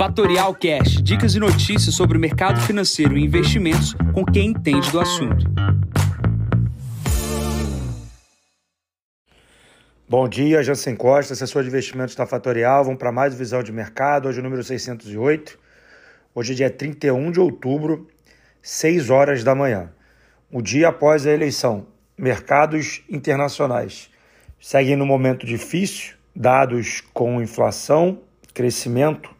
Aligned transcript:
Fatorial 0.00 0.54
Cash, 0.54 1.02
dicas 1.02 1.34
e 1.34 1.38
notícias 1.38 1.94
sobre 1.94 2.16
o 2.16 2.20
mercado 2.20 2.58
financeiro 2.62 3.18
e 3.18 3.22
investimentos 3.22 3.94
com 4.14 4.24
quem 4.24 4.46
entende 4.46 4.90
do 4.90 4.98
assunto. 4.98 5.44
Bom 10.08 10.26
dia, 10.26 10.62
Jansen 10.62 10.96
Costa, 10.96 11.34
assessor 11.34 11.62
de 11.64 11.68
investimentos 11.68 12.14
da 12.14 12.24
Fatorial. 12.24 12.82
Vamos 12.82 12.98
para 12.98 13.12
mais 13.12 13.34
visão 13.34 13.62
de 13.62 13.70
mercado, 13.72 14.26
hoje 14.26 14.40
o 14.40 14.42
número 14.42 14.64
608. 14.64 15.58
Hoje 16.34 16.54
é 16.54 16.56
dia 16.56 16.70
31 16.70 17.30
de 17.30 17.38
outubro, 17.38 18.08
6 18.62 19.10
horas 19.10 19.44
da 19.44 19.54
manhã. 19.54 19.92
O 20.50 20.62
dia 20.62 20.88
após 20.88 21.26
a 21.26 21.30
eleição. 21.30 21.86
Mercados 22.16 23.02
internacionais 23.06 24.08
seguem 24.58 24.96
no 24.96 25.04
momento 25.04 25.44
difícil, 25.44 26.14
dados 26.34 27.02
com 27.12 27.42
inflação, 27.42 28.22
crescimento 28.54 29.38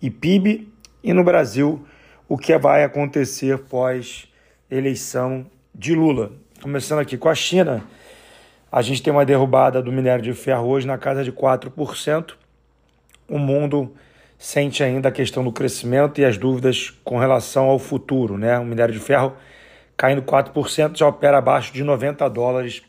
e 0.00 0.10
PIB, 0.10 0.68
e 1.02 1.12
no 1.12 1.24
Brasil, 1.24 1.84
o 2.28 2.36
que 2.36 2.56
vai 2.58 2.84
acontecer 2.84 3.58
pós 3.58 4.28
eleição 4.70 5.46
de 5.74 5.94
Lula. 5.94 6.32
Começando 6.62 7.00
aqui 7.00 7.16
com 7.16 7.28
a 7.28 7.34
China, 7.34 7.82
a 8.70 8.82
gente 8.82 9.02
tem 9.02 9.12
uma 9.12 9.24
derrubada 9.24 9.82
do 9.82 9.90
minério 9.90 10.22
de 10.22 10.32
ferro 10.32 10.66
hoje 10.66 10.86
na 10.86 10.98
casa 10.98 11.24
de 11.24 11.32
4%. 11.32 12.34
O 13.28 13.38
mundo 13.38 13.94
sente 14.38 14.82
ainda 14.82 15.08
a 15.08 15.12
questão 15.12 15.42
do 15.42 15.52
crescimento 15.52 16.20
e 16.20 16.24
as 16.24 16.38
dúvidas 16.38 16.90
com 17.04 17.18
relação 17.18 17.64
ao 17.66 17.78
futuro. 17.78 18.38
Né? 18.38 18.58
O 18.58 18.64
minério 18.64 18.94
de 18.94 19.00
ferro 19.00 19.34
caindo 20.00 20.22
4%, 20.22 20.96
já 20.96 21.06
opera 21.06 21.36
abaixo 21.36 21.74
de 21.74 21.84
90 21.84 22.26
dólares 22.30 22.82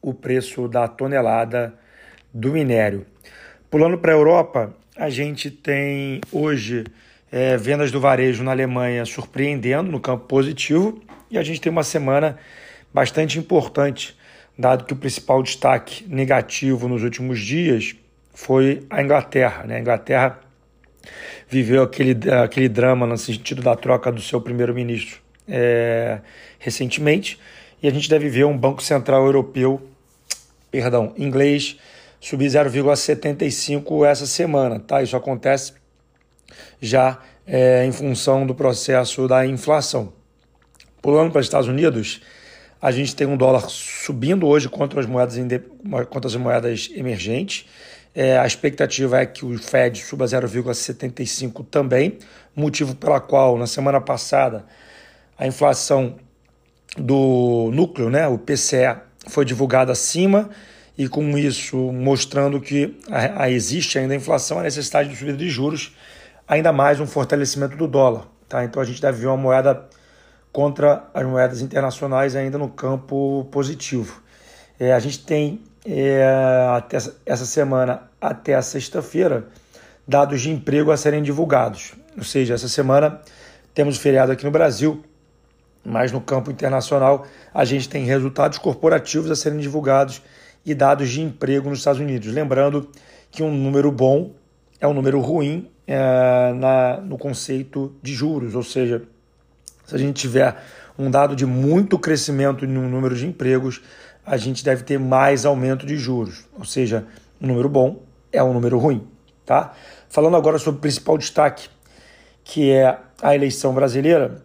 o 0.00 0.14
preço 0.14 0.68
da 0.68 0.86
tonelada 0.86 1.74
do 2.32 2.52
minério. 2.52 3.04
Pulando 3.68 3.98
para 3.98 4.12
a 4.12 4.14
Europa, 4.14 4.72
a 4.98 5.08
gente 5.08 5.48
tem 5.48 6.20
hoje 6.32 6.84
é, 7.30 7.56
vendas 7.56 7.92
do 7.92 8.00
varejo 8.00 8.42
na 8.42 8.50
Alemanha 8.50 9.06
surpreendendo 9.06 9.92
no 9.92 10.00
campo 10.00 10.26
positivo 10.26 11.00
e 11.30 11.38
a 11.38 11.42
gente 11.44 11.60
tem 11.60 11.70
uma 11.70 11.84
semana 11.84 12.36
bastante 12.92 13.38
importante, 13.38 14.16
dado 14.58 14.84
que 14.84 14.92
o 14.92 14.96
principal 14.96 15.40
destaque 15.40 16.04
negativo 16.08 16.88
nos 16.88 17.04
últimos 17.04 17.38
dias 17.38 17.94
foi 18.34 18.84
a 18.90 19.00
Inglaterra. 19.00 19.62
Né? 19.62 19.76
A 19.76 19.80
Inglaterra 19.80 20.40
viveu 21.48 21.84
aquele, 21.84 22.16
aquele 22.32 22.68
drama 22.68 23.06
no 23.06 23.16
sentido 23.16 23.62
da 23.62 23.76
troca 23.76 24.10
do 24.10 24.20
seu 24.20 24.40
primeiro-ministro 24.40 25.20
é, 25.46 26.18
recentemente 26.58 27.38
e 27.80 27.86
a 27.86 27.90
gente 27.92 28.10
deve 28.10 28.28
ver 28.28 28.46
um 28.46 28.58
Banco 28.58 28.82
Central 28.82 29.24
Europeu, 29.24 29.80
perdão, 30.72 31.14
inglês, 31.16 31.78
subir 32.20 32.46
0,75 32.46 34.06
essa 34.06 34.26
semana, 34.26 34.80
tá? 34.80 35.02
Isso 35.02 35.16
acontece 35.16 35.74
já 36.80 37.18
é, 37.46 37.84
em 37.84 37.92
função 37.92 38.46
do 38.46 38.54
processo 38.54 39.26
da 39.28 39.46
inflação. 39.46 40.12
Pulando 41.00 41.30
para 41.30 41.40
os 41.40 41.46
Estados 41.46 41.68
Unidos, 41.68 42.20
a 42.80 42.90
gente 42.90 43.14
tem 43.14 43.26
um 43.26 43.36
dólar 43.36 43.68
subindo 43.68 44.46
hoje 44.46 44.68
contra 44.68 45.00
as 45.00 45.06
moedas, 45.06 45.36
contra 46.10 46.28
as 46.28 46.36
moedas 46.36 46.90
emergentes. 46.94 47.66
É, 48.14 48.38
a 48.38 48.46
expectativa 48.46 49.20
é 49.20 49.26
que 49.26 49.44
o 49.44 49.56
Fed 49.58 50.00
suba 50.00 50.24
0,75 50.24 51.64
também, 51.70 52.18
motivo 52.54 52.94
pela 52.94 53.20
qual 53.20 53.56
na 53.56 53.66
semana 53.66 54.00
passada 54.00 54.64
a 55.36 55.46
inflação 55.46 56.16
do 56.96 57.70
núcleo, 57.72 58.10
né, 58.10 58.26
o 58.26 58.38
PCE, 58.38 58.96
foi 59.28 59.44
divulgada 59.44 59.92
acima 59.92 60.50
e 60.98 61.08
com 61.08 61.38
isso 61.38 61.76
mostrando 61.76 62.60
que 62.60 62.98
a, 63.08 63.44
a 63.44 63.50
existe 63.50 64.00
ainda 64.00 64.14
a 64.14 64.16
inflação, 64.16 64.58
a 64.58 64.64
necessidade 64.64 65.08
de 65.08 65.16
subida 65.16 65.38
de 65.38 65.48
juros, 65.48 65.96
ainda 66.46 66.72
mais 66.72 66.98
um 66.98 67.06
fortalecimento 67.06 67.76
do 67.76 67.86
dólar. 67.86 68.26
Tá? 68.48 68.64
Então 68.64 68.82
a 68.82 68.84
gente 68.84 69.00
deve 69.00 69.20
ver 69.20 69.28
uma 69.28 69.36
moeda 69.36 69.86
contra 70.50 71.08
as 71.14 71.24
moedas 71.24 71.60
internacionais 71.60 72.34
ainda 72.34 72.58
no 72.58 72.68
campo 72.68 73.46
positivo. 73.52 74.20
É, 74.80 74.92
a 74.92 74.98
gente 74.98 75.24
tem 75.24 75.62
é, 75.86 76.26
até 76.76 76.96
essa 77.24 77.46
semana 77.46 78.02
até 78.20 78.56
a 78.56 78.62
sexta-feira 78.62 79.46
dados 80.06 80.40
de 80.40 80.50
emprego 80.50 80.90
a 80.90 80.96
serem 80.96 81.22
divulgados. 81.22 81.92
Ou 82.16 82.24
seja, 82.24 82.54
essa 82.54 82.68
semana 82.68 83.20
temos 83.72 83.98
feriado 83.98 84.32
aqui 84.32 84.44
no 84.44 84.50
Brasil, 84.50 85.04
mas 85.84 86.10
no 86.10 86.20
campo 86.20 86.50
internacional 86.50 87.24
a 87.54 87.64
gente 87.64 87.88
tem 87.88 88.04
resultados 88.04 88.58
corporativos 88.58 89.30
a 89.30 89.36
serem 89.36 89.60
divulgados 89.60 90.20
e 90.64 90.74
dados 90.74 91.08
de 91.10 91.20
emprego 91.20 91.68
nos 91.68 91.78
Estados 91.78 92.00
Unidos. 92.00 92.32
Lembrando 92.32 92.88
que 93.30 93.42
um 93.42 93.52
número 93.52 93.90
bom 93.90 94.32
é 94.80 94.86
um 94.86 94.94
número 94.94 95.20
ruim 95.20 95.68
é, 95.86 96.52
na, 96.54 97.00
no 97.00 97.16
conceito 97.18 97.94
de 98.02 98.14
juros, 98.14 98.54
ou 98.54 98.62
seja, 98.62 99.02
se 99.86 99.94
a 99.94 99.98
gente 99.98 100.20
tiver 100.20 100.56
um 100.98 101.10
dado 101.10 101.34
de 101.34 101.46
muito 101.46 101.98
crescimento 101.98 102.66
no 102.66 102.88
número 102.88 103.16
de 103.16 103.26
empregos, 103.26 103.80
a 104.24 104.36
gente 104.36 104.64
deve 104.64 104.82
ter 104.82 104.98
mais 104.98 105.46
aumento 105.46 105.86
de 105.86 105.96
juros, 105.96 106.44
ou 106.58 106.64
seja, 106.64 107.06
um 107.40 107.46
número 107.46 107.68
bom 107.68 108.02
é 108.30 108.42
um 108.42 108.52
número 108.52 108.78
ruim, 108.78 109.06
tá? 109.46 109.72
Falando 110.08 110.36
agora 110.36 110.58
sobre 110.58 110.78
o 110.78 110.80
principal 110.80 111.16
destaque, 111.16 111.68
que 112.44 112.70
é 112.70 112.98
a 113.22 113.34
eleição 113.34 113.74
brasileira, 113.74 114.42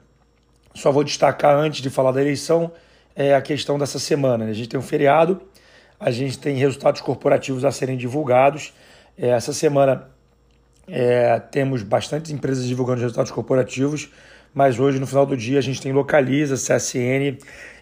só 0.73 0.91
vou 0.91 1.03
destacar 1.03 1.55
antes 1.55 1.81
de 1.81 1.89
falar 1.89 2.11
da 2.11 2.21
eleição 2.21 2.71
é 3.15 3.35
a 3.35 3.41
questão 3.41 3.77
dessa 3.77 3.99
semana. 3.99 4.45
Né? 4.45 4.51
A 4.51 4.53
gente 4.53 4.69
tem 4.69 4.79
um 4.79 4.83
feriado, 4.83 5.41
a 6.03 6.11
gente 6.11 6.37
tem 6.37 6.57
resultados 6.57 6.99
corporativos 6.99 7.63
a 7.63 7.71
serem 7.71 7.95
divulgados. 7.95 8.73
É, 9.17 9.29
essa 9.29 9.53
semana 9.53 10.09
é, 10.85 11.39
temos 11.39 11.81
bastantes 11.81 12.29
empresas 12.29 12.65
divulgando 12.65 12.99
resultados 12.99 13.31
corporativos, 13.31 14.11
mas 14.53 14.79
hoje, 14.79 14.99
no 14.99 15.07
final 15.07 15.25
do 15.25 15.37
dia, 15.37 15.59
a 15.59 15.61
gente 15.61 15.81
tem 15.81 15.93
Localiza, 15.93 16.55
CSN 16.55 17.37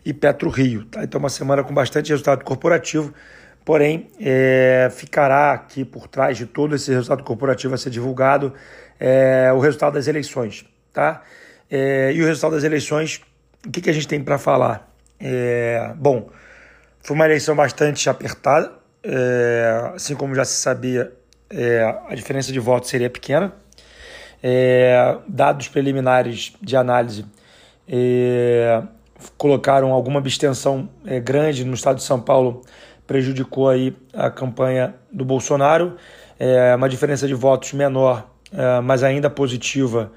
e 0.06 0.14
Petro 0.14 0.50
Rio. 0.50 0.86
Tá? 0.86 1.04
Então, 1.04 1.18
uma 1.18 1.30
semana 1.30 1.64
com 1.64 1.74
bastante 1.74 2.10
resultado 2.10 2.44
corporativo, 2.44 3.12
porém, 3.66 4.08
é, 4.20 4.88
ficará 4.92 5.54
aqui 5.54 5.84
por 5.84 6.08
trás 6.08 6.38
de 6.38 6.46
todo 6.46 6.76
esse 6.76 6.92
resultado 6.92 7.24
corporativo 7.24 7.74
a 7.74 7.78
ser 7.78 7.90
divulgado 7.90 8.54
é, 9.00 9.52
o 9.52 9.58
resultado 9.58 9.94
das 9.94 10.08
eleições. 10.08 10.64
Tá? 10.94 11.24
É, 11.72 12.14
e 12.14 12.22
o 12.22 12.26
resultado 12.28 12.54
das 12.54 12.64
eleições, 12.64 13.20
o 13.66 13.72
que, 13.72 13.82
que 13.82 13.90
a 13.90 13.94
gente 13.94 14.08
tem 14.08 14.24
para 14.24 14.38
falar? 14.38 14.94
É, 15.20 15.92
bom, 15.98 16.30
foi 17.04 17.16
uma 17.16 17.26
eleição 17.26 17.56
bastante 17.56 18.10
apertada, 18.10 18.72
é, 19.04 19.92
assim 19.96 20.16
como 20.16 20.36
já 20.36 20.46
se 20.46 20.62
sabia, 20.62 21.12
é, 21.50 21.82
a 22.08 22.14
diferença 22.14 22.52
de 22.52 22.60
votos 22.60 22.90
seria 22.90 23.10
pequena. 23.10 23.54
É, 24.44 25.18
dados 25.28 25.68
preliminares 25.68 26.54
de 26.62 26.76
análise 26.76 27.26
colocaram 29.38 29.92
alguma 29.92 30.20
abstenção 30.20 30.90
grande 31.24 31.66
no 31.66 31.74
estado 31.74 31.98
de 31.98 32.04
São 32.04 32.22
Paulo, 32.22 32.62
prejudicou 33.06 33.68
aí 33.68 33.96
a 34.14 34.30
campanha 34.32 34.96
do 35.12 35.26
Bolsonaro. 35.26 35.98
Uma 36.78 36.88
diferença 36.88 37.28
de 37.28 37.34
votos 37.34 37.74
menor, 37.74 38.32
mas 38.84 39.04
ainda 39.04 39.30
positiva 39.30 40.10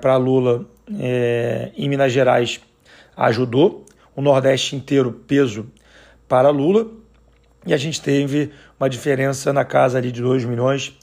para 0.00 0.16
Lula 0.16 0.64
em 0.88 1.88
Minas 1.88 2.12
Gerais 2.12 2.60
ajudou. 3.16 3.84
O 4.14 4.22
Nordeste 4.22 4.76
inteiro, 4.76 5.10
peso 5.26 5.66
para 6.28 6.50
Lula. 6.50 6.90
E 7.66 7.74
a 7.74 7.76
gente 7.76 8.00
teve 8.00 8.50
uma 8.78 8.88
diferença 8.88 9.52
na 9.52 9.64
casa 9.64 9.98
ali 9.98 10.12
de 10.12 10.22
2 10.22 10.44
milhões, 10.44 10.96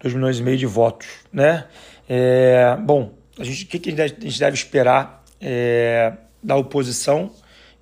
2 0.00 0.14
milhões 0.14 0.38
e 0.38 0.42
meio 0.42 0.56
de 0.56 0.66
votos. 0.66 1.08
Né? 1.32 1.64
É, 2.08 2.76
bom, 2.80 3.14
a 3.38 3.44
gente, 3.44 3.64
o 3.64 3.66
que, 3.66 3.90
a 4.00 4.06
gente 4.06 4.38
deve 4.38 4.56
esperar 4.56 5.24
é, 5.40 6.12
da 6.42 6.56
oposição 6.56 7.32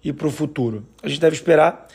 e 0.03 0.13
para 0.13 0.27
o 0.27 0.31
futuro? 0.31 0.87
A 1.03 1.09
gente 1.09 1.21
deve 1.21 1.35
esperar 1.35 1.87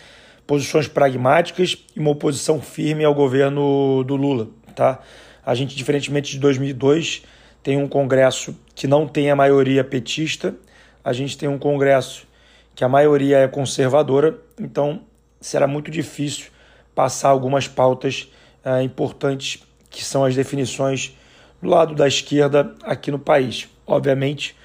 posições 0.45 0.87
pragmáticas 0.87 1.83
e 1.95 1.99
uma 1.99 2.11
oposição 2.11 2.61
firme 2.61 3.03
ao 3.03 3.13
governo 3.13 4.03
do 4.03 4.15
Lula. 4.15 4.47
Tá? 4.75 4.99
A 5.45 5.55
gente, 5.55 5.75
diferentemente 5.75 6.31
de 6.31 6.39
2002, 6.39 7.23
tem 7.63 7.77
um 7.77 7.87
Congresso 7.87 8.55
que 8.75 8.87
não 8.87 9.07
tem 9.07 9.29
a 9.31 9.35
maioria 9.35 9.83
petista, 9.83 10.55
a 11.03 11.11
gente 11.11 11.37
tem 11.37 11.49
um 11.49 11.57
Congresso 11.57 12.27
que 12.75 12.83
a 12.83 12.89
maioria 12.89 13.39
é 13.39 13.47
conservadora, 13.47 14.39
então 14.59 15.01
será 15.39 15.67
muito 15.67 15.91
difícil 15.91 16.47
passar 16.95 17.29
algumas 17.29 17.67
pautas 17.67 18.31
é, 18.63 18.81
importantes 18.81 19.63
que 19.89 20.03
são 20.03 20.25
as 20.25 20.35
definições 20.35 21.15
do 21.61 21.69
lado 21.69 21.95
da 21.95 22.07
esquerda 22.07 22.75
aqui 22.83 23.11
no 23.11 23.19
país. 23.19 23.67
Obviamente, 23.85 24.55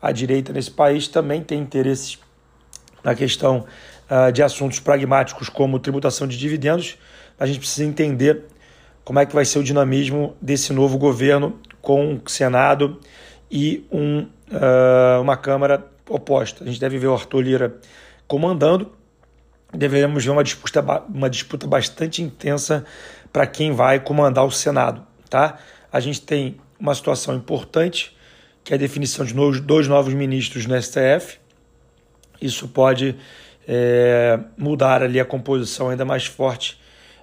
a 0.00 0.12
direita 0.12 0.52
nesse 0.52 0.70
país 0.70 1.08
também 1.08 1.42
tem 1.42 1.60
interesses 1.60 2.18
na 3.04 3.14
questão 3.14 3.66
uh, 4.10 4.32
de 4.32 4.42
assuntos 4.42 4.80
pragmáticos 4.80 5.48
como 5.48 5.78
tributação 5.78 6.26
de 6.26 6.38
dividendos. 6.38 6.96
A 7.38 7.46
gente 7.46 7.58
precisa 7.58 7.84
entender 7.84 8.44
como 9.04 9.18
é 9.18 9.26
que 9.26 9.34
vai 9.34 9.44
ser 9.44 9.58
o 9.58 9.62
dinamismo 9.62 10.36
desse 10.40 10.72
novo 10.72 10.98
governo 10.98 11.58
com 11.80 12.14
o 12.14 12.28
Senado 12.28 12.98
e 13.50 13.86
um, 13.90 14.20
uh, 14.20 15.20
uma 15.20 15.36
Câmara 15.36 15.86
oposta. 16.08 16.64
A 16.64 16.66
gente 16.66 16.80
deve 16.80 16.98
ver 16.98 17.06
o 17.06 17.14
Arthur 17.14 17.40
Lira 17.40 17.76
comandando, 18.26 18.92
devemos 19.72 20.24
ver 20.24 20.30
uma 20.30 20.44
disputa, 20.44 20.82
uma 21.08 21.30
disputa 21.30 21.66
bastante 21.66 22.22
intensa 22.22 22.84
para 23.32 23.46
quem 23.46 23.72
vai 23.72 24.00
comandar 24.00 24.44
o 24.44 24.50
Senado. 24.50 25.06
Tá? 25.28 25.58
A 25.92 26.00
gente 26.00 26.22
tem 26.22 26.56
uma 26.78 26.94
situação 26.94 27.34
importante, 27.34 28.16
que 28.64 28.72
é 28.72 28.76
a 28.76 28.78
definição 28.78 29.24
de 29.24 29.34
dois 29.60 29.86
novos 29.86 30.14
ministros 30.14 30.66
no 30.66 30.80
STF. 30.80 31.38
Isso 32.40 32.68
pode 32.68 33.16
é, 33.68 34.40
mudar 34.56 35.02
ali 35.02 35.20
a 35.20 35.24
composição 35.24 35.90
ainda 35.90 36.04
mais 36.04 36.26
forte 36.26 36.80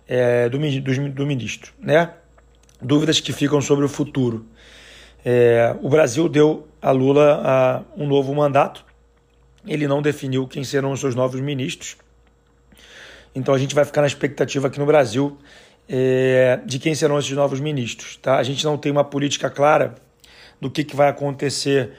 é, 0.07 0.47
do, 0.47 0.57
do, 0.57 1.09
do 1.09 1.25
ministro. 1.25 1.73
Né? 1.79 2.11
Dúvidas 2.81 3.19
que 3.19 3.33
ficam 3.33 3.59
sobre 3.59 3.83
o 3.83 3.89
futuro. 3.89 4.45
É, 5.25 5.75
o 5.81 5.89
Brasil 5.89 6.29
deu 6.29 6.67
a 6.81 6.91
Lula 6.91 7.41
a, 7.43 7.81
um 7.97 8.07
novo 8.07 8.33
mandato. 8.33 8.85
Ele 9.65 9.87
não 9.87 10.01
definiu 10.01 10.47
quem 10.47 10.63
serão 10.63 10.91
os 10.91 10.99
seus 10.99 11.15
novos 11.15 11.41
ministros. 11.41 11.97
Então 13.37 13.53
a 13.53 13.57
gente 13.59 13.75
vai 13.75 13.85
ficar 13.85 14.01
na 14.01 14.07
expectativa 14.07 14.67
aqui 14.67 14.79
no 14.79 14.85
Brasil 14.85 15.37
é, 15.87 16.59
de 16.65 16.79
quem 16.79 16.95
serão 16.95 17.19
esses 17.19 17.31
novos 17.31 17.59
ministros. 17.59 18.17
Tá? 18.17 18.37
A 18.37 18.43
gente 18.43 18.65
não 18.65 18.77
tem 18.77 18.91
uma 18.91 19.03
política 19.03 19.47
clara 19.47 19.93
do 20.59 20.71
que, 20.71 20.83
que 20.83 20.95
vai 20.95 21.07
acontecer 21.07 21.91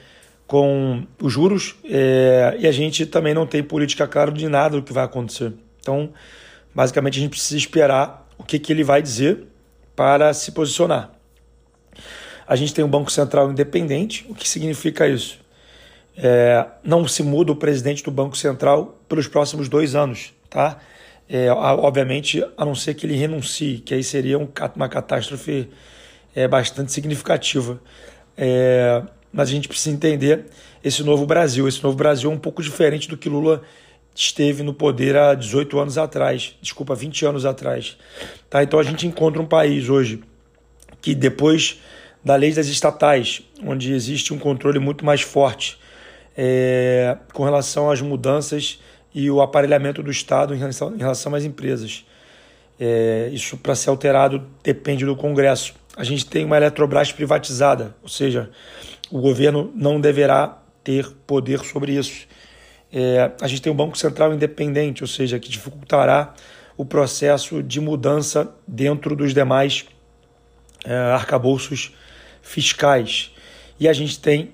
com 0.45 1.07
os 1.21 1.31
juros 1.31 1.75
é, 1.85 2.57
e 2.59 2.67
a 2.67 2.71
gente 2.73 3.05
também 3.05 3.33
não 3.33 3.47
tem 3.47 3.63
política 3.63 4.05
clara 4.05 4.31
de 4.31 4.49
nada 4.49 4.75
do 4.75 4.83
que 4.83 4.91
vai 4.91 5.05
acontecer. 5.05 5.53
Então, 5.79 6.11
basicamente, 6.75 7.17
a 7.17 7.21
gente 7.21 7.31
precisa 7.31 7.57
esperar 7.57 8.27
o 8.37 8.43
que, 8.43 8.59
que 8.59 8.73
ele 8.73 8.83
vai 8.83 9.01
dizer 9.01 9.45
para 9.95 10.33
se 10.33 10.51
posicionar. 10.51 11.11
A 12.45 12.55
gente 12.55 12.73
tem 12.73 12.83
um 12.83 12.89
Banco 12.89 13.11
Central 13.11 13.49
independente. 13.49 14.25
O 14.27 14.35
que 14.35 14.49
significa 14.49 15.07
isso? 15.07 15.39
É, 16.17 16.65
não 16.83 17.07
se 17.07 17.23
muda 17.23 17.51
o 17.51 17.55
presidente 17.55 18.03
do 18.03 18.11
Banco 18.11 18.35
Central 18.35 18.99
pelos 19.07 19.27
próximos 19.27 19.69
dois 19.69 19.95
anos, 19.95 20.33
tá? 20.49 20.79
É, 21.31 21.51
obviamente, 21.51 22.43
a 22.57 22.65
não 22.65 22.73
ser 22.73 22.95
que 22.95 23.05
ele 23.05 23.15
renuncie, 23.15 23.77
que 23.77 23.93
aí 23.93 24.03
seria 24.03 24.39
um, 24.39 24.47
uma 24.75 24.89
catástrofe 24.89 25.69
é, 26.35 26.47
bastante 26.47 26.91
significativa. 26.91 27.79
É, 28.35 29.03
mas 29.31 29.49
a 29.49 29.51
gente 29.51 29.67
precisa 29.67 29.95
entender 29.95 30.45
esse 30.83 31.03
novo 31.03 31.27
Brasil. 31.27 31.67
Esse 31.67 31.83
novo 31.83 31.95
Brasil 31.95 32.31
é 32.31 32.33
um 32.33 32.39
pouco 32.39 32.63
diferente 32.63 33.07
do 33.07 33.15
que 33.15 33.29
Lula 33.29 33.61
esteve 34.15 34.63
no 34.63 34.73
poder 34.73 35.15
há 35.15 35.35
18 35.35 35.79
anos 35.79 35.97
atrás, 35.97 36.55
desculpa, 36.61 36.95
20 36.95 37.25
anos 37.25 37.45
atrás. 37.45 37.95
Tá? 38.49 38.63
Então 38.63 38.79
a 38.79 38.83
gente 38.83 39.05
encontra 39.05 39.41
um 39.41 39.45
país 39.45 39.87
hoje 39.87 40.21
que 40.99 41.13
depois 41.13 41.79
da 42.23 42.35
lei 42.35 42.51
das 42.51 42.67
estatais, 42.67 43.41
onde 43.63 43.93
existe 43.93 44.33
um 44.33 44.39
controle 44.39 44.79
muito 44.79 45.05
mais 45.05 45.21
forte 45.21 45.77
é, 46.37 47.17
com 47.33 47.43
relação 47.43 47.89
às 47.89 48.01
mudanças 48.01 48.79
e 49.19 49.29
o 49.29 49.41
aparelhamento 49.41 50.01
do 50.01 50.09
Estado 50.09 50.55
em 50.55 50.57
relação, 50.57 50.95
em 50.95 50.99
relação 50.99 51.35
às 51.35 51.43
empresas. 51.43 52.05
É, 52.79 53.29
isso, 53.33 53.57
para 53.57 53.75
ser 53.75 53.89
alterado, 53.89 54.47
depende 54.63 55.05
do 55.05 55.15
Congresso. 55.15 55.73
A 55.97 56.03
gente 56.05 56.25
tem 56.25 56.45
uma 56.45 56.55
Eletrobras 56.55 57.11
privatizada, 57.11 57.93
ou 58.01 58.07
seja, 58.07 58.49
o 59.11 59.19
governo 59.19 59.71
não 59.75 59.99
deverá 59.99 60.57
ter 60.83 61.11
poder 61.27 61.59
sobre 61.59 61.93
isso. 61.93 62.25
É, 62.93 63.31
a 63.41 63.47
gente 63.47 63.61
tem 63.61 63.71
um 63.71 63.75
Banco 63.75 63.97
Central 63.97 64.33
independente, 64.33 65.03
ou 65.03 65.07
seja, 65.07 65.37
que 65.37 65.49
dificultará 65.49 66.33
o 66.77 66.85
processo 66.85 67.61
de 67.61 67.81
mudança 67.81 68.55
dentro 68.65 69.13
dos 69.13 69.33
demais 69.33 69.85
é, 70.85 70.93
arcabouços 70.93 71.93
fiscais. 72.41 73.35
E 73.77 73.89
a 73.89 73.91
gente 73.91 74.17
tem, 74.19 74.51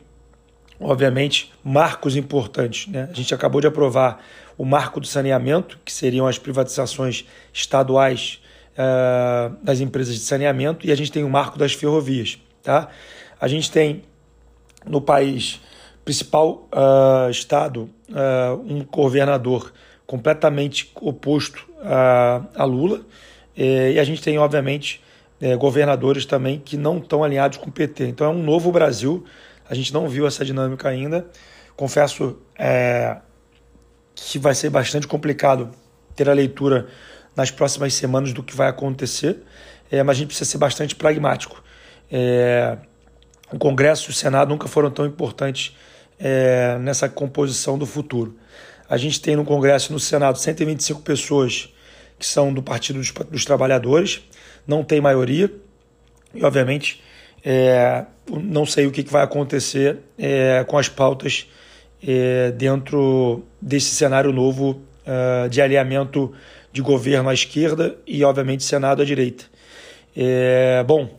obviamente, 0.79 1.51
marcos 1.63 2.15
importantes. 2.15 2.87
Né? 2.87 3.07
A 3.09 3.13
gente 3.13 3.33
acabou 3.33 3.61
de 3.61 3.67
aprovar 3.67 4.21
o 4.57 4.65
marco 4.65 4.99
do 4.99 5.07
saneamento, 5.07 5.79
que 5.83 5.91
seriam 5.91 6.27
as 6.27 6.37
privatizações 6.37 7.25
estaduais 7.53 8.41
uh, 8.73 9.55
das 9.63 9.79
empresas 9.79 10.15
de 10.15 10.21
saneamento, 10.21 10.85
e 10.85 10.91
a 10.91 10.95
gente 10.95 11.11
tem 11.11 11.23
o 11.23 11.29
marco 11.29 11.57
das 11.57 11.73
ferrovias. 11.73 12.39
Tá? 12.63 12.89
A 13.39 13.47
gente 13.47 13.71
tem 13.71 14.03
no 14.85 15.01
país, 15.01 15.61
principal 16.03 16.67
uh, 16.71 17.29
estado, 17.29 17.89
uh, 18.09 18.61
um 18.65 18.83
governador 18.83 19.73
completamente 20.05 20.91
oposto 20.95 21.67
a, 21.81 22.43
a 22.55 22.63
Lula, 22.63 23.01
e 23.57 23.97
a 23.97 24.03
gente 24.03 24.21
tem, 24.21 24.37
obviamente, 24.37 25.01
governadores 25.57 26.25
também 26.25 26.59
que 26.59 26.75
não 26.75 26.97
estão 26.97 27.23
alinhados 27.23 27.57
com 27.57 27.69
o 27.69 27.71
PT. 27.71 28.07
Então 28.07 28.27
é 28.27 28.29
um 28.29 28.43
novo 28.43 28.69
Brasil, 28.69 29.23
a 29.69 29.75
gente 29.75 29.93
não 29.93 30.07
viu 30.07 30.27
essa 30.27 30.45
dinâmica 30.45 30.89
ainda. 30.89 31.27
Confesso 31.75 32.37
é, 32.57 33.17
que 34.13 34.39
vai 34.39 34.55
ser 34.55 34.69
bastante 34.69 35.07
complicado 35.07 35.71
ter 36.15 36.29
a 36.29 36.33
leitura 36.33 36.87
nas 37.35 37.51
próximas 37.51 37.93
semanas 37.93 38.31
do 38.31 38.41
que 38.41 38.55
vai 38.55 38.69
acontecer, 38.69 39.43
é, 39.91 40.01
mas 40.01 40.15
a 40.15 40.19
gente 40.19 40.27
precisa 40.27 40.49
ser 40.49 40.57
bastante 40.57 40.95
pragmático. 40.95 41.61
É, 42.09 42.77
o 43.51 43.57
Congresso 43.57 44.09
e 44.09 44.11
o 44.11 44.13
Senado 44.13 44.49
nunca 44.49 44.67
foram 44.67 44.89
tão 44.89 45.05
importantes 45.05 45.75
é, 46.17 46.77
nessa 46.79 47.09
composição 47.09 47.77
do 47.77 47.85
futuro. 47.85 48.37
A 48.87 48.97
gente 48.97 49.19
tem 49.19 49.35
no 49.35 49.43
Congresso 49.43 49.91
e 49.91 49.93
no 49.93 49.99
Senado 49.99 50.37
125 50.37 51.01
pessoas 51.01 51.73
que 52.17 52.25
são 52.25 52.53
do 52.53 52.63
Partido 52.63 52.99
dos, 52.99 53.11
dos 53.11 53.43
Trabalhadores, 53.43 54.21
não 54.65 54.83
tem 54.83 55.01
maioria 55.01 55.51
e, 56.33 56.43
obviamente, 56.43 57.03
é, 57.45 58.05
não 58.27 58.65
sei 58.65 58.87
o 58.87 58.91
que, 58.91 59.03
vai 59.03 59.23
acontecer 59.23 59.99
é, 60.17 60.65
com 60.67 60.79
as 60.79 60.89
pautas 60.89 61.47
é, 62.05 62.51
dentro 62.51 63.43
desse 63.61 63.93
cenário 63.93 64.33
novo 64.33 64.81
é, 65.05 65.47
de 65.47 65.61
alinhamento 65.61 66.33
de 66.73 66.81
governo 66.81 67.29
à 67.29 67.33
esquerda 67.33 67.95
e, 68.07 68.23
obviamente, 68.23 68.63
Senado 68.63 69.03
à 69.03 69.05
direita. 69.05 69.45
É, 70.17 70.83
bom, 70.87 71.09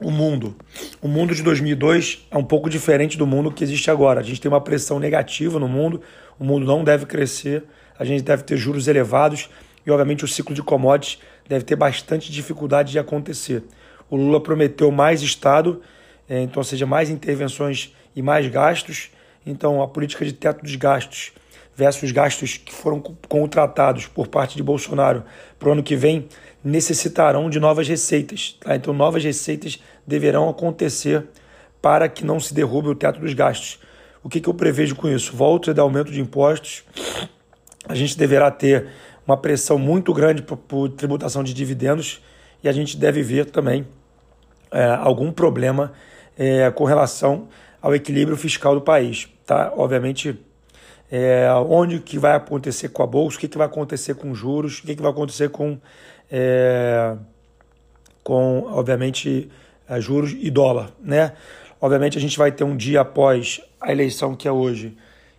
o 0.00 0.10
mundo. 0.10 0.54
O 1.02 1.08
mundo 1.08 1.34
de 1.34 1.42
2002 1.42 2.26
é 2.30 2.36
um 2.36 2.44
pouco 2.44 2.70
diferente 2.70 3.18
do 3.18 3.26
mundo 3.26 3.50
que 3.50 3.64
existe 3.64 3.90
agora. 3.90 4.20
A 4.20 4.22
gente 4.22 4.40
tem 4.40 4.48
uma 4.48 4.60
pressão 4.60 5.00
negativa 5.00 5.58
no 5.58 5.68
mundo, 5.68 6.00
o 6.38 6.44
mundo 6.44 6.64
não 6.64 6.84
deve 6.84 7.06
crescer, 7.06 7.64
a 7.98 8.04
gente 8.04 8.22
deve 8.22 8.44
ter 8.44 8.56
juros 8.56 8.86
elevados 8.86 9.50
e, 9.84 9.90
obviamente, 9.90 10.24
o 10.24 10.28
ciclo 10.28 10.54
de 10.54 10.62
commodities 10.62 11.18
deve 11.48 11.64
ter 11.64 11.76
bastante 11.76 12.30
dificuldade 12.30 12.92
de 12.92 12.98
acontecer. 12.98 13.64
O 14.10 14.16
Lula 14.16 14.40
prometeu 14.40 14.90
mais 14.90 15.22
Estado, 15.22 15.80
é, 16.28 16.40
então, 16.40 16.60
ou 16.60 16.64
seja, 16.64 16.86
mais 16.86 17.10
intervenções 17.10 17.94
e 18.14 18.22
mais 18.22 18.46
gastos. 18.48 19.10
Então, 19.46 19.82
a 19.82 19.88
política 19.88 20.24
de 20.24 20.32
teto 20.32 20.62
dos 20.62 20.74
gastos 20.76 21.32
versus 21.76 22.12
gastos 22.12 22.56
que 22.56 22.72
foram 22.72 23.00
contratados 23.00 24.06
por 24.06 24.28
parte 24.28 24.56
de 24.56 24.62
Bolsonaro 24.62 25.24
para 25.58 25.68
o 25.68 25.72
ano 25.72 25.82
que 25.82 25.96
vem 25.96 26.28
necessitarão 26.62 27.50
de 27.50 27.58
novas 27.58 27.88
receitas. 27.88 28.56
Tá? 28.60 28.76
Então, 28.76 28.94
novas 28.94 29.24
receitas 29.24 29.82
deverão 30.06 30.48
acontecer 30.48 31.26
para 31.82 32.08
que 32.08 32.24
não 32.24 32.40
se 32.40 32.54
derrube 32.54 32.88
o 32.88 32.94
teto 32.94 33.20
dos 33.20 33.34
gastos. 33.34 33.78
O 34.22 34.28
que, 34.28 34.40
que 34.40 34.48
eu 34.48 34.54
prevejo 34.54 34.94
com 34.94 35.08
isso? 35.08 35.36
Volta 35.36 35.74
de 35.74 35.80
aumento 35.80 36.10
de 36.10 36.20
impostos. 36.20 36.84
A 37.86 37.94
gente 37.94 38.16
deverá 38.16 38.50
ter 38.50 38.88
uma 39.26 39.36
pressão 39.36 39.78
muito 39.78 40.14
grande 40.14 40.42
por 40.42 40.88
tributação 40.90 41.42
de 41.44 41.52
dividendos 41.52 42.22
e 42.64 42.68
a 42.68 42.72
gente 42.72 42.96
deve 42.96 43.22
ver 43.22 43.44
também 43.44 43.86
é, 44.72 44.86
algum 44.86 45.30
problema 45.30 45.92
é, 46.36 46.70
com 46.70 46.84
relação 46.84 47.46
ao 47.80 47.94
equilíbrio 47.94 48.38
fiscal 48.38 48.74
do 48.74 48.80
país. 48.80 49.28
Tá? 49.44 49.70
Obviamente, 49.76 50.40
é, 51.12 51.46
onde 51.68 52.00
que 52.00 52.18
vai 52.18 52.34
acontecer 52.34 52.88
com 52.88 53.02
a 53.02 53.06
bolsa, 53.06 53.36
o 53.36 53.40
que, 53.40 53.48
que 53.48 53.58
vai 53.58 53.66
acontecer 53.66 54.14
com 54.14 54.34
juros, 54.34 54.78
o 54.78 54.82
que, 54.82 54.96
que 54.96 55.02
vai 55.02 55.10
acontecer 55.10 55.50
com, 55.50 55.78
é, 56.32 57.14
com 58.22 58.64
obviamente, 58.72 59.50
é, 59.86 60.00
juros 60.00 60.34
e 60.36 60.50
dólar. 60.50 60.90
Né? 60.98 61.32
Obviamente, 61.78 62.16
a 62.16 62.20
gente 62.20 62.38
vai 62.38 62.50
ter 62.50 62.64
um 62.64 62.74
dia 62.74 63.02
após 63.02 63.60
a 63.78 63.92
eleição 63.92 64.34
que 64.34 64.48
é 64.48 64.52
hoje, 64.52 64.96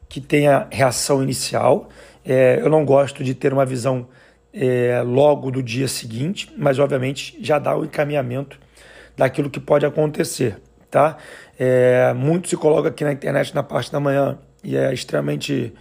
que 0.08 0.22
tenha 0.22 0.67
reação 0.70 1.24
inicial. 1.24 1.89
É, 2.24 2.60
eu 2.62 2.70
não 2.70 2.86
gosto 2.86 3.24
de 3.24 3.34
ter 3.34 3.51
uma 3.51 3.65
visão 3.65 4.08
é, 4.55 5.01
logo 5.05 5.51
do 5.51 5.62
dia 5.62 5.88
seguinte, 5.88 6.50
mas 6.57 6.79
obviamente 6.79 7.38
já 7.41 7.59
dá 7.59 7.77
o 7.77 7.83
encaminhamento 7.83 8.57
daquilo 9.17 9.50
que 9.50 9.59
pode 9.59 9.85
acontecer. 9.85 10.57
Tá? 10.89 11.17
É, 11.59 12.13
muito 12.13 12.47
se 12.47 12.55
coloca 12.55 12.88
aqui 12.88 13.03
na 13.03 13.12
internet 13.12 13.53
na 13.53 13.62
parte 13.62 13.91
da 13.91 14.00
manhã 14.00 14.38
e 14.63 14.77
é 14.77 14.93
extremamente 14.93 15.74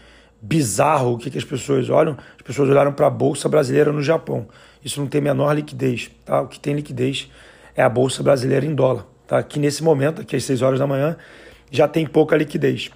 bizarro 0.42 1.14
o 1.14 1.18
que, 1.18 1.30
que 1.30 1.38
as 1.38 1.44
pessoas 1.44 1.88
olham. 1.88 2.16
As 2.36 2.42
pessoas 2.42 2.68
olharam 2.68 2.92
para 2.92 3.06
a 3.06 3.10
Bolsa 3.10 3.48
Brasileira 3.48 3.92
no 3.92 4.02
Japão. 4.02 4.48
Isso 4.84 5.00
não 5.00 5.06
tem 5.06 5.20
menor 5.20 5.54
liquidez. 5.54 6.10
Tá? 6.24 6.40
O 6.42 6.48
que 6.48 6.58
tem 6.58 6.74
liquidez 6.74 7.30
é 7.76 7.82
a 7.82 7.88
Bolsa 7.88 8.22
Brasileira 8.24 8.66
em 8.66 8.74
dólar. 8.74 9.06
Tá? 9.26 9.38
Aqui 9.38 9.60
nesse 9.60 9.84
momento, 9.84 10.20
aqui 10.20 10.34
às 10.34 10.44
6 10.44 10.62
horas 10.62 10.78
da 10.80 10.86
manhã, 10.86 11.16
já 11.70 11.86
tem 11.86 12.06
pouca 12.06 12.36
liquidez. 12.36 12.90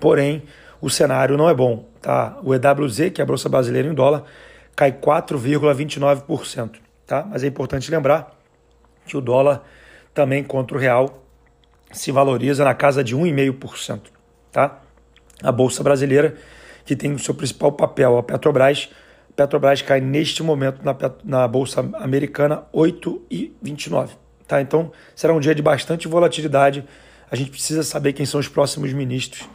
Porém, 0.00 0.42
o 0.80 0.90
cenário 0.90 1.36
não 1.36 1.48
é 1.48 1.54
bom. 1.54 1.88
Tá? 2.02 2.38
O 2.42 2.52
EWZ, 2.52 3.10
que 3.14 3.20
é 3.20 3.24
a 3.24 3.26
Bolsa 3.26 3.48
Brasileira 3.48 3.88
em 3.88 3.94
dólar, 3.94 4.24
cai 4.78 4.92
4,29%. 4.92 6.76
Tá? 7.04 7.26
Mas 7.28 7.42
é 7.42 7.48
importante 7.48 7.90
lembrar 7.90 8.30
que 9.04 9.16
o 9.16 9.20
dólar 9.20 9.64
também 10.14 10.44
contra 10.44 10.76
o 10.76 10.80
real 10.80 11.24
se 11.90 12.12
valoriza 12.12 12.64
na 12.64 12.74
casa 12.74 13.02
de 13.02 13.16
1,5%. 13.16 14.02
Tá? 14.52 14.78
A 15.42 15.50
Bolsa 15.50 15.82
Brasileira, 15.82 16.36
que 16.84 16.94
tem 16.94 17.12
o 17.12 17.18
seu 17.18 17.34
principal 17.34 17.72
papel, 17.72 18.18
a 18.18 18.22
Petrobras, 18.22 18.88
Petrobras 19.34 19.82
cai 19.82 20.00
neste 20.00 20.44
momento 20.44 20.80
na, 20.84 20.96
na 21.24 21.48
Bolsa 21.48 21.80
Americana 21.94 22.62
8,29%. 22.72 24.10
Tá? 24.46 24.60
Então, 24.60 24.92
será 25.16 25.34
um 25.34 25.40
dia 25.40 25.56
de 25.56 25.62
bastante 25.62 26.06
volatilidade. 26.06 26.84
A 27.28 27.34
gente 27.34 27.50
precisa 27.50 27.82
saber 27.82 28.12
quem 28.12 28.24
são 28.24 28.38
os 28.38 28.46
próximos 28.46 28.92
ministros. 28.92 29.48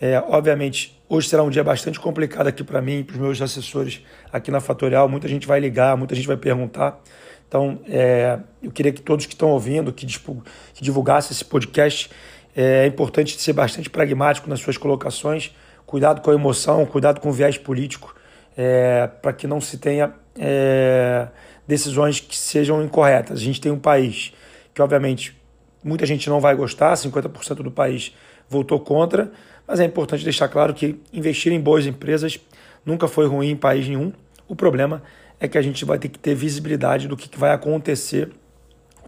É, 0.00 0.22
obviamente, 0.28 1.00
hoje 1.08 1.28
será 1.28 1.42
um 1.42 1.50
dia 1.50 1.64
bastante 1.64 1.98
complicado 1.98 2.46
aqui 2.46 2.62
para 2.62 2.82
mim, 2.82 3.02
para 3.02 3.14
os 3.14 3.20
meus 3.20 3.42
assessores 3.42 4.02
aqui 4.32 4.50
na 4.50 4.60
Fatorial. 4.60 5.08
Muita 5.08 5.26
gente 5.26 5.46
vai 5.46 5.58
ligar, 5.58 5.96
muita 5.96 6.14
gente 6.14 6.26
vai 6.26 6.36
perguntar. 6.36 7.00
Então, 7.48 7.80
é, 7.88 8.38
eu 8.62 8.70
queria 8.70 8.92
que 8.92 9.00
todos 9.00 9.24
que 9.24 9.32
estão 9.32 9.50
ouvindo, 9.50 9.92
que, 9.92 10.06
que 10.06 10.82
divulgassem 10.82 11.32
esse 11.32 11.44
podcast, 11.44 12.10
é, 12.54 12.84
é 12.84 12.86
importante 12.86 13.40
ser 13.40 13.52
bastante 13.52 13.88
pragmático 13.88 14.50
nas 14.50 14.60
suas 14.60 14.76
colocações. 14.76 15.54
Cuidado 15.86 16.20
com 16.20 16.30
a 16.30 16.34
emoção, 16.34 16.84
cuidado 16.84 17.20
com 17.20 17.28
o 17.28 17.32
viés 17.32 17.56
político, 17.56 18.14
é, 18.56 19.06
para 19.22 19.32
que 19.32 19.46
não 19.46 19.60
se 19.60 19.78
tenha 19.78 20.12
é, 20.38 21.28
decisões 21.66 22.20
que 22.20 22.36
sejam 22.36 22.82
incorretas. 22.82 23.38
A 23.38 23.42
gente 23.42 23.60
tem 23.60 23.70
um 23.70 23.78
país 23.78 24.32
que, 24.74 24.82
obviamente, 24.82 25.40
muita 25.82 26.04
gente 26.04 26.28
não 26.28 26.40
vai 26.40 26.54
gostar, 26.56 26.92
50% 26.94 27.62
do 27.62 27.70
país 27.70 28.12
votou 28.48 28.80
contra, 28.80 29.30
mas 29.66 29.80
é 29.80 29.84
importante 29.84 30.24
deixar 30.24 30.48
claro 30.48 30.72
que 30.72 31.00
investir 31.12 31.52
em 31.52 31.60
boas 31.60 31.86
empresas 31.86 32.38
nunca 32.84 33.08
foi 33.08 33.26
ruim 33.26 33.50
em 33.50 33.56
país 33.56 33.88
nenhum. 33.88 34.12
O 34.46 34.54
problema 34.54 35.02
é 35.40 35.48
que 35.48 35.58
a 35.58 35.62
gente 35.62 35.84
vai 35.84 35.98
ter 35.98 36.08
que 36.08 36.18
ter 36.18 36.34
visibilidade 36.34 37.08
do 37.08 37.16
que 37.16 37.36
vai 37.38 37.52
acontecer 37.52 38.30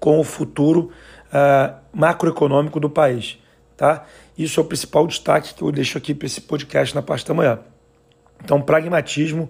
com 0.01 0.19
o 0.19 0.25
futuro 0.25 0.91
uh, 1.29 1.75
macroeconômico 1.93 2.81
do 2.81 2.91
país. 2.91 3.39
Tá? 3.77 4.05
Isso 4.37 4.59
é 4.59 4.63
o 4.63 4.67
principal 4.67 5.07
destaque 5.07 5.55
que 5.55 5.63
eu 5.63 5.71
deixo 5.71 5.97
aqui 5.97 6.15
para 6.15 6.27
esse 6.27 6.41
podcast 6.41 6.95
na 6.95 7.03
parte 7.03 7.25
da 7.27 7.35
manhã. 7.35 7.61
Então, 8.43 8.61
pragmatismo, 8.61 9.49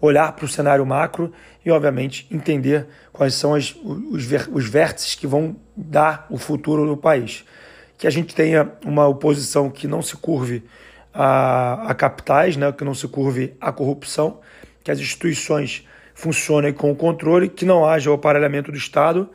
olhar 0.00 0.32
para 0.32 0.44
o 0.44 0.48
cenário 0.48 0.84
macro 0.84 1.32
e, 1.64 1.70
obviamente, 1.70 2.26
entender 2.30 2.86
quais 3.12 3.34
são 3.34 3.54
as, 3.54 3.74
os, 3.82 4.26
os 4.52 4.68
vértices 4.68 5.14
que 5.14 5.26
vão 5.26 5.56
dar 5.76 6.26
o 6.30 6.38
futuro 6.38 6.86
do 6.86 6.96
país. 6.96 7.44
Que 7.98 8.06
a 8.06 8.10
gente 8.10 8.34
tenha 8.34 8.72
uma 8.84 9.06
oposição 9.06 9.68
que 9.68 9.86
não 9.86 10.00
se 10.00 10.16
curve 10.16 10.64
a, 11.12 11.90
a 11.90 11.94
capitais, 11.94 12.56
né, 12.56 12.72
que 12.72 12.84
não 12.84 12.94
se 12.94 13.06
curve 13.08 13.54
à 13.60 13.72
corrupção, 13.72 14.40
que 14.82 14.90
as 14.90 14.98
instituições 15.00 15.86
funcionem 16.14 16.72
com 16.72 16.90
o 16.90 16.96
controle, 16.96 17.48
que 17.48 17.64
não 17.64 17.84
haja 17.84 18.10
o 18.10 18.14
aparelhamento 18.14 18.72
do 18.72 18.78
Estado 18.78 19.28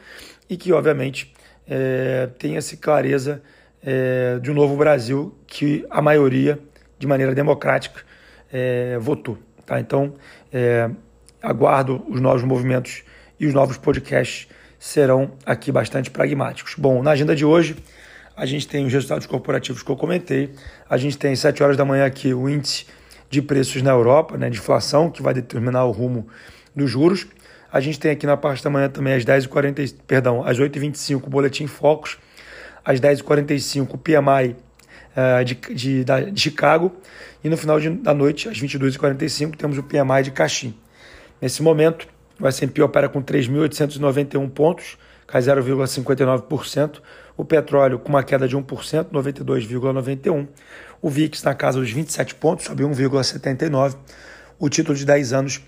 e 0.49 0.57
que, 0.57 0.73
obviamente, 0.73 1.33
é, 1.67 2.29
tenha-se 2.39 2.77
clareza 2.77 3.41
é, 3.85 4.39
de 4.39 4.49
um 4.49 4.53
novo 4.53 4.75
Brasil 4.75 5.37
que 5.45 5.85
a 5.89 6.01
maioria, 6.01 6.59
de 6.97 7.05
maneira 7.05 7.35
democrática, 7.35 8.01
é, 8.51 8.97
votou. 8.99 9.37
Tá? 9.65 9.79
Então, 9.79 10.15
é, 10.51 10.89
aguardo 11.41 12.03
os 12.07 12.21
novos 12.21 12.43
movimentos 12.43 13.03
e 13.39 13.45
os 13.45 13.53
novos 13.53 13.77
podcasts 13.77 14.47
serão 14.79 15.31
aqui 15.45 15.71
bastante 15.71 16.11
pragmáticos. 16.11 16.75
Bom, 16.77 17.01
na 17.01 17.11
agenda 17.11 17.35
de 17.35 17.45
hoje, 17.45 17.75
a 18.35 18.45
gente 18.45 18.67
tem 18.67 18.85
os 18.85 18.93
resultados 18.93 19.27
corporativos 19.27 19.83
que 19.83 19.89
eu 19.89 19.95
comentei. 19.95 20.53
A 20.89 20.97
gente 20.97 21.17
tem 21.17 21.33
às 21.33 21.39
7 21.39 21.61
horas 21.61 21.77
da 21.77 21.85
manhã 21.85 22.05
aqui 22.05 22.33
o 22.33 22.49
índice 22.49 22.85
de 23.29 23.41
preços 23.41 23.81
na 23.81 23.91
Europa, 23.91 24.37
né, 24.37 24.49
de 24.49 24.57
inflação, 24.57 25.09
que 25.09 25.21
vai 25.21 25.33
determinar 25.33 25.85
o 25.85 25.91
rumo 25.91 26.27
dos 26.75 26.89
juros. 26.89 27.27
A 27.71 27.79
gente 27.79 27.99
tem 27.99 28.11
aqui 28.11 28.25
na 28.25 28.37
parte 28.37 28.63
da 28.63 28.69
manhã 28.69 28.89
também 28.89 29.13
às 29.13 29.25
10h40, 29.25 29.95
perdão, 30.05 30.45
às 30.45 30.59
8h25 30.59 31.23
o 31.25 31.29
Boletim 31.29 31.65
Focus, 31.65 32.17
às 32.85 32.99
10h45 32.99 33.93
o 33.93 33.97
PMI 33.97 34.55
uh, 35.15 35.43
de, 35.43 35.55
de, 35.55 36.03
da, 36.03 36.19
de 36.21 36.39
Chicago 36.39 36.91
e 37.43 37.49
no 37.49 37.57
final 37.57 37.79
de, 37.79 37.89
da 37.89 38.13
noite, 38.13 38.47
às 38.47 38.59
22h45, 38.59 39.55
temos 39.55 39.77
o 39.77 39.83
PMI 39.83 40.23
de 40.23 40.31
Caxim. 40.31 40.75
Nesse 41.41 41.61
momento, 41.61 42.07
o 42.39 42.47
S&P 42.47 42.81
opera 42.81 43.09
com 43.09 43.21
3.891 43.21 44.49
pontos, 44.49 44.97
cai 45.27 45.41
0,59%. 45.41 47.01
O 47.35 47.43
petróleo 47.43 47.97
com 47.97 48.09
uma 48.09 48.23
queda 48.23 48.47
de 48.47 48.55
1%, 48.55 49.05
92,91%. 49.11 50.47
O 51.01 51.09
VIX 51.09 51.43
na 51.43 51.53
casa 51.53 51.79
dos 51.79 51.91
27 51.91 52.35
pontos, 52.35 52.65
sobe 52.65 52.83
1,79%. 52.83 53.97
O 54.59 54.69
título 54.69 54.97
de 54.97 55.05
10 55.05 55.33
anos 55.33 55.61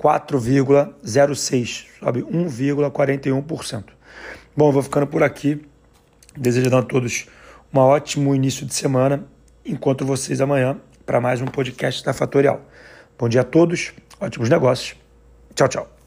4,06, 0.00 1.86
sobe 2.00 2.22
1,41%. 2.22 3.84
Bom, 4.56 4.72
vou 4.72 4.82
ficando 4.82 5.06
por 5.06 5.22
aqui, 5.22 5.64
desejando 6.36 6.78
a 6.78 6.82
todos 6.82 7.26
um 7.72 7.78
ótimo 7.78 8.34
início 8.34 8.66
de 8.66 8.74
semana. 8.74 9.24
Encontro 9.64 10.06
vocês 10.06 10.40
amanhã 10.40 10.80
para 11.04 11.20
mais 11.20 11.40
um 11.40 11.46
podcast 11.46 12.04
da 12.04 12.12
Fatorial. 12.12 12.62
Bom 13.18 13.28
dia 13.28 13.42
a 13.42 13.44
todos, 13.44 13.92
ótimos 14.18 14.48
negócios. 14.48 14.96
Tchau, 15.54 15.68
tchau. 15.68 15.99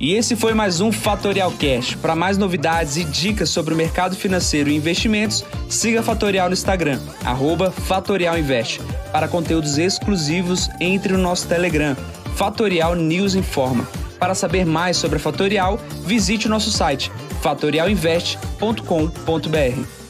E 0.00 0.14
esse 0.14 0.34
foi 0.34 0.54
mais 0.54 0.80
um 0.80 0.90
Fatorial 0.90 1.52
Cash. 1.52 1.94
Para 1.94 2.16
mais 2.16 2.36
novidades 2.36 2.96
e 2.96 3.04
dicas 3.04 3.48
sobre 3.48 3.74
o 3.74 3.76
mercado 3.76 4.16
financeiro 4.16 4.68
e 4.68 4.76
investimentos, 4.76 5.44
siga 5.68 6.02
Fatorial 6.02 6.48
no 6.48 6.54
Instagram, 6.54 6.98
Fatorial 7.70 8.38
Invest. 8.38 8.80
Para 9.12 9.28
conteúdos 9.28 9.78
exclusivos, 9.78 10.68
entre 10.80 11.12
no 11.12 11.18
nosso 11.18 11.46
Telegram 11.46 11.96
Fatorial 12.34 12.94
News 12.94 13.34
Informa. 13.34 13.86
Para 14.18 14.34
saber 14.34 14.64
mais 14.64 14.96
sobre 14.96 15.16
a 15.16 15.20
Fatorial, 15.20 15.78
visite 16.04 16.46
o 16.46 16.50
nosso 16.50 16.70
site 16.70 17.12
fatorialinvest.com.br. 17.42 20.03